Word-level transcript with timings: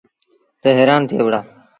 تا 0.61 0.67
هيرآݩ 0.77 1.05
ٿئي 1.07 1.19
وهُڙآ۔ 1.23 1.39